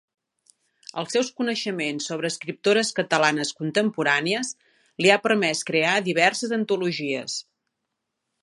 [1.01, 4.51] Els seus coneixements sobre escriptores catalanes contemporànies
[5.05, 7.41] li ha permès crear diverses antologies.